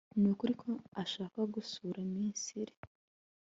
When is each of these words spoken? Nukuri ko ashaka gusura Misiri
Nukuri 0.19 0.53
ko 0.61 0.69
ashaka 1.03 1.39
gusura 1.53 1.99
Misiri 2.13 2.73